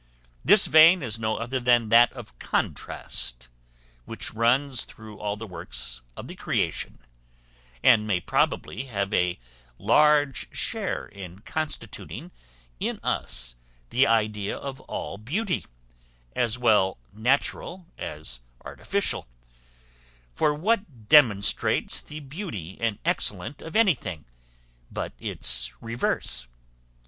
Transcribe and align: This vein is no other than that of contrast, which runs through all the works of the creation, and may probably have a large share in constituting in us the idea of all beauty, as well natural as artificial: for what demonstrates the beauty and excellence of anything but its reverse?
This 0.43 0.65
vein 0.65 1.03
is 1.03 1.19
no 1.19 1.37
other 1.37 1.59
than 1.59 1.89
that 1.89 2.11
of 2.13 2.39
contrast, 2.39 3.49
which 4.05 4.33
runs 4.33 4.83
through 4.83 5.19
all 5.19 5.37
the 5.37 5.45
works 5.45 6.01
of 6.17 6.27
the 6.27 6.33
creation, 6.33 6.97
and 7.83 8.07
may 8.07 8.19
probably 8.19 8.85
have 8.85 9.13
a 9.13 9.37
large 9.77 10.47
share 10.51 11.05
in 11.05 11.41
constituting 11.41 12.31
in 12.79 12.99
us 13.03 13.55
the 13.91 14.07
idea 14.07 14.57
of 14.57 14.79
all 14.89 15.19
beauty, 15.19 15.65
as 16.35 16.57
well 16.57 16.97
natural 17.13 17.85
as 17.99 18.39
artificial: 18.65 19.27
for 20.33 20.51
what 20.51 21.09
demonstrates 21.09 22.01
the 22.01 22.21
beauty 22.21 22.75
and 22.81 22.97
excellence 23.05 23.61
of 23.61 23.75
anything 23.75 24.25
but 24.91 25.13
its 25.19 25.71
reverse? 25.79 26.47